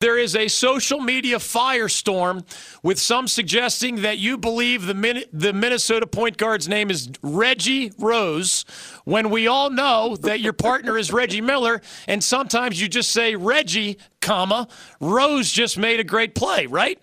There 0.00 0.16
is 0.16 0.34
a 0.34 0.48
social 0.48 0.98
media 0.98 1.36
firestorm 1.36 2.46
with 2.82 2.98
some 2.98 3.28
suggesting 3.28 3.96
that 3.96 4.16
you 4.16 4.38
believe 4.38 4.86
the, 4.86 4.94
Min- 4.94 5.24
the 5.30 5.52
Minnesota 5.52 6.06
point 6.06 6.38
guard's 6.38 6.66
name 6.66 6.90
is 6.90 7.10
Reggie 7.20 7.92
Rose, 7.98 8.64
when 9.04 9.28
we 9.28 9.46
all 9.46 9.68
know 9.68 10.16
that 10.22 10.40
your 10.40 10.54
partner 10.54 10.96
is 10.96 11.12
Reggie 11.12 11.42
Miller, 11.42 11.82
and 12.08 12.24
sometimes 12.24 12.80
you 12.80 12.88
just 12.88 13.12
say 13.12 13.36
Reggie, 13.36 13.98
comma 14.22 14.68
Rose 15.02 15.52
just 15.52 15.76
made 15.76 16.00
a 16.00 16.04
great 16.04 16.34
play, 16.34 16.64
right? 16.64 16.98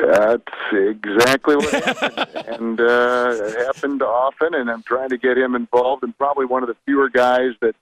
That's 0.00 0.42
exactly 0.72 1.54
what 1.54 1.84
happened, 1.84 2.46
and 2.48 2.80
uh, 2.80 3.30
it 3.32 3.64
happened 3.64 4.02
often. 4.02 4.54
And 4.54 4.68
I'm 4.68 4.82
trying 4.82 5.10
to 5.10 5.18
get 5.18 5.38
him 5.38 5.54
involved, 5.54 6.02
and 6.02 6.18
probably 6.18 6.46
one 6.46 6.64
of 6.64 6.68
the 6.68 6.76
fewer 6.84 7.10
guys 7.10 7.52
that 7.60 7.76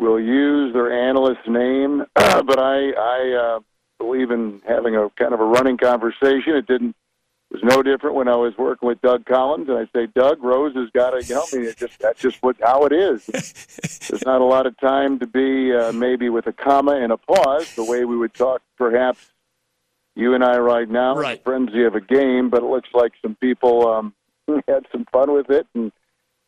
will 0.00 0.18
use 0.18 0.72
their 0.72 0.90
analyst's 0.90 1.46
name. 1.46 2.04
but 2.14 2.58
I, 2.58 2.90
I 2.90 3.56
uh, 3.56 3.60
believe 3.98 4.30
in 4.30 4.60
having 4.66 4.96
a 4.96 5.10
kind 5.10 5.32
of 5.32 5.40
a 5.40 5.44
running 5.44 5.76
conversation. 5.76 6.56
It 6.56 6.66
didn't 6.66 6.96
it 7.50 7.60
was 7.64 7.74
no 7.74 7.82
different 7.82 8.14
when 8.14 8.28
I 8.28 8.36
was 8.36 8.56
working 8.56 8.86
with 8.86 9.00
Doug 9.00 9.26
Collins, 9.26 9.68
and 9.68 9.76
I 9.76 9.88
say, 9.92 10.06
Doug 10.14 10.40
Rose 10.40 10.72
has 10.76 10.88
got 10.90 11.10
to 11.10 11.26
help 11.26 11.52
me. 11.52 11.66
It 11.66 11.76
just 11.76 11.98
that's 11.98 12.20
just 12.20 12.40
what 12.42 12.56
how 12.62 12.84
it 12.84 12.92
is. 12.92 13.26
There's 14.08 14.24
not 14.24 14.40
a 14.40 14.44
lot 14.44 14.66
of 14.66 14.78
time 14.78 15.18
to 15.18 15.26
be 15.26 15.74
uh, 15.74 15.90
maybe 15.90 16.28
with 16.28 16.46
a 16.46 16.52
comma 16.52 16.92
and 16.92 17.10
a 17.10 17.16
pause, 17.16 17.74
the 17.74 17.82
way 17.82 18.04
we 18.04 18.16
would 18.16 18.34
talk 18.34 18.62
perhaps 18.78 19.32
you 20.14 20.34
and 20.34 20.44
I 20.44 20.58
right 20.58 20.88
now, 20.88 21.16
right. 21.16 21.42
frenzy 21.42 21.82
of 21.82 21.96
a 21.96 22.00
game. 22.00 22.50
But 22.50 22.62
it 22.62 22.66
looks 22.66 22.90
like 22.94 23.14
some 23.20 23.34
people 23.34 23.88
um, 23.88 24.14
had 24.68 24.86
some 24.92 25.04
fun 25.10 25.32
with 25.32 25.50
it, 25.50 25.66
and 25.74 25.90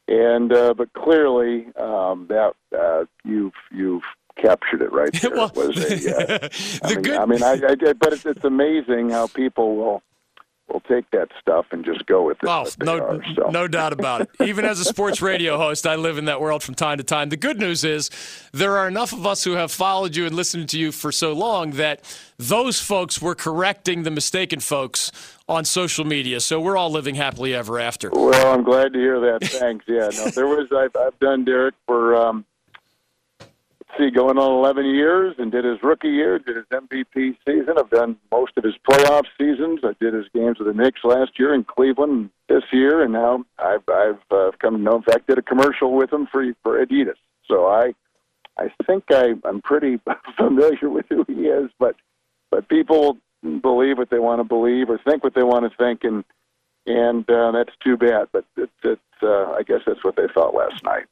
and 0.09 0.53
uh, 0.53 0.75
but 0.75 0.93
clearly 0.93 1.67
um, 1.77 2.27
that 2.29 2.55
uh, 2.79 3.05
you've 3.25 3.55
you've 3.71 4.05
captured 4.37 4.83
it 4.83 4.93
right 4.93 5.13
there. 5.21 5.31
well, 5.31 5.51
it 5.55 5.57
was 5.57 5.79
a, 5.79 6.17
uh, 6.17 6.49
I 6.83 6.89
the 6.89 6.95
mean, 6.95 7.03
good. 7.03 7.17
I 7.17 7.27
mean, 7.27 7.43
I, 7.43 7.53
I, 7.53 7.93
but 7.95 8.13
it's, 8.13 8.27
it's 8.27 8.45
amazing 8.45 9.11
how 9.11 9.27
people 9.27 9.77
will 9.77 10.03
will 10.73 10.81
take 10.81 11.11
that 11.11 11.29
stuff 11.41 11.67
and 11.71 11.85
just 11.85 12.07
go 12.07 12.23
with 12.23 12.39
it. 12.43 12.49
Oh, 12.49 12.67
no, 12.81 12.99
are, 12.99 13.25
so. 13.35 13.51
no 13.51 13.69
doubt 13.69 13.93
about 13.93 14.23
it. 14.23 14.31
Even 14.41 14.65
as 14.65 14.81
a 14.81 14.85
sports 14.85 15.21
radio 15.23 15.57
host, 15.57 15.87
I 15.87 15.97
live 15.97 16.19
in 16.19 16.25
that 16.27 16.41
world 16.41 16.63
from 16.63 16.75
time 16.75 16.99
to 16.99 17.05
time. 17.05 17.29
The 17.29 17.37
good 17.37 17.59
news 17.59 17.85
is 17.85 18.11
there 18.53 18.77
are 18.79 18.89
enough 18.89 19.13
of 19.13 19.27
us 19.27 19.45
who 19.45 19.53
have 19.53 19.71
followed 19.71 20.17
you 20.17 20.27
and 20.27 20.35
listened 20.35 20.69
to 20.71 20.79
you 20.79 20.93
for 20.93 21.13
so 21.13 21.33
long 21.33 21.73
that 21.73 22.03
those 22.39 22.81
folks 22.81 23.21
were 23.21 23.35
correcting 23.35 24.03
the 24.03 24.11
mistaken 24.11 24.61
folks 24.61 25.13
on 25.49 25.65
social 25.65 26.05
media. 26.05 26.41
So 26.41 26.61
we're 26.61 26.77
all 26.77 26.91
living 26.91 27.15
happily 27.15 27.55
ever 27.55 27.79
after. 27.79 28.11
Well, 28.11 28.55
I'm 28.55 28.65
glad 28.65 28.93
to 28.93 28.99
hear 28.99 29.21
that. 29.21 29.45
Thanks. 29.45 29.85
Yeah, 29.87 30.09
no, 30.13 30.31
there 30.31 30.47
was 30.47 30.69
I've, 30.75 30.97
I've 30.97 31.19
done 31.19 31.45
Derrick 31.45 31.75
for 31.87 32.17
um, 32.17 32.45
see, 33.99 34.11
going 34.11 34.39
on 34.39 34.53
11 34.53 34.87
years, 34.87 35.35
and 35.39 35.51
did 35.51 35.65
his 35.65 35.83
rookie 35.83 36.09
year, 36.09 36.39
did 36.39 36.57
his 36.57 36.65
MVP 36.67 37.37
season. 37.47 37.75
I've 37.79 37.91
done 37.91 38.17
most 38.31 38.53
of 38.57 38.65
his 38.65 38.75
playoff 38.89 39.25
seasons. 39.39 39.81
I 39.85 39.93
did 40.01 40.15
his 40.15 40.27
games 40.35 40.59
with 40.59 40.69
the 40.69 40.75
Knicks 40.75 41.01
last 41.05 41.39
year 41.39 41.55
in 41.55 41.65
Cleveland 41.65 42.31
this 42.49 42.63
year, 42.73 43.03
and 43.03 43.13
now 43.13 43.45
I've 43.59 43.83
I've 43.89 44.23
uh, 44.31 44.51
come 44.61 44.77
to 44.77 44.83
know. 44.83 44.97
In 44.97 45.03
fact, 45.03 45.27
did 45.27 45.39
a 45.39 45.43
commercial 45.43 45.93
with 45.95 46.13
him 46.13 46.27
for 46.31 46.45
for 46.63 46.85
Adidas. 46.85 47.17
So 47.49 47.67
I 47.67 47.95
I 48.59 48.69
think 48.87 49.05
I 49.11 49.35
I'm 49.45 49.61
pretty 49.63 50.01
familiar 50.37 50.89
with 50.89 51.07
who 51.09 51.25
he 51.27 51.47
is, 51.47 51.71
but 51.79 51.97
but 52.51 52.69
people 52.69 53.19
believe 53.63 53.99
what 53.99 54.11
they 54.11 54.19
want 54.19 54.41
to 54.41 54.45
believe 54.45 54.89
or 54.89 54.99
think 54.99 55.25
what 55.25 55.35
they 55.35 55.43
want 55.43 55.71
to 55.71 55.77
think, 55.77 56.05
and 56.05 56.25
and 56.87 57.29
uh, 57.31 57.51
that's 57.53 57.77
too 57.83 57.97
bad. 57.97 58.29
But 58.33 58.45
it, 58.57 58.71
it's 58.85 59.01
uh, 59.23 59.53
I 59.53 59.63
guess 59.67 59.81
that's 59.87 60.05
what 60.05 60.17
they 60.17 60.27
thought 60.35 60.55
last 60.55 60.83
night. 60.85 61.07